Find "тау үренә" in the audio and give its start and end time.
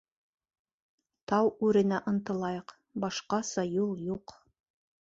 1.31-2.01